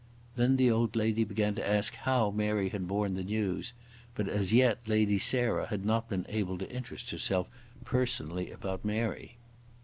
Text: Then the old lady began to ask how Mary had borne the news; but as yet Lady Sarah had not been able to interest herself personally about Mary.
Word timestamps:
Then 0.35 0.57
the 0.57 0.71
old 0.71 0.95
lady 0.95 1.23
began 1.23 1.53
to 1.53 1.67
ask 1.69 1.93
how 1.93 2.31
Mary 2.31 2.69
had 2.69 2.87
borne 2.87 3.13
the 3.13 3.23
news; 3.23 3.73
but 4.15 4.27
as 4.27 4.51
yet 4.51 4.79
Lady 4.87 5.19
Sarah 5.19 5.67
had 5.67 5.85
not 5.85 6.09
been 6.09 6.25
able 6.27 6.57
to 6.57 6.71
interest 6.71 7.11
herself 7.11 7.47
personally 7.85 8.49
about 8.49 8.83
Mary. 8.83 9.37